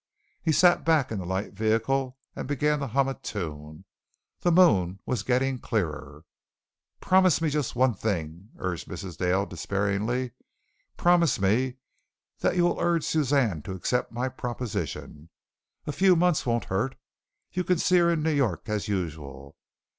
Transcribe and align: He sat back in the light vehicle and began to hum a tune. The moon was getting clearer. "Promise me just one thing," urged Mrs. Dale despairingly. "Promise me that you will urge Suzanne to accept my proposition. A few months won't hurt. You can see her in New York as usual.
He 0.41 0.51
sat 0.51 0.83
back 0.83 1.11
in 1.11 1.19
the 1.19 1.27
light 1.27 1.53
vehicle 1.53 2.17
and 2.35 2.47
began 2.47 2.79
to 2.79 2.87
hum 2.87 3.07
a 3.07 3.13
tune. 3.13 3.85
The 4.39 4.51
moon 4.51 4.99
was 5.05 5.21
getting 5.21 5.59
clearer. 5.59 6.25
"Promise 6.99 7.39
me 7.39 7.51
just 7.51 7.75
one 7.75 7.93
thing," 7.93 8.49
urged 8.57 8.87
Mrs. 8.87 9.15
Dale 9.17 9.45
despairingly. 9.45 10.31
"Promise 10.97 11.39
me 11.39 11.75
that 12.39 12.55
you 12.55 12.63
will 12.63 12.79
urge 12.79 13.03
Suzanne 13.03 13.61
to 13.61 13.73
accept 13.73 14.11
my 14.11 14.27
proposition. 14.27 15.29
A 15.85 15.91
few 15.91 16.15
months 16.15 16.47
won't 16.47 16.65
hurt. 16.65 16.95
You 17.51 17.63
can 17.63 17.77
see 17.77 17.97
her 17.97 18.09
in 18.09 18.23
New 18.23 18.33
York 18.33 18.63
as 18.67 18.87
usual. 18.87 19.55